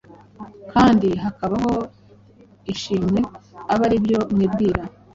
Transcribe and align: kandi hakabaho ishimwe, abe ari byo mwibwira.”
kandi 0.71 1.09
hakabaho 1.23 1.73
ishimwe, 2.73 3.19
abe 3.71 3.83
ari 3.87 3.97
byo 4.05 4.19
mwibwira.” 4.33 4.83